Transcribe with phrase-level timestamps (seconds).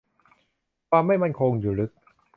[0.89, 1.91] ความไม่มั่นคงอยู่ลึก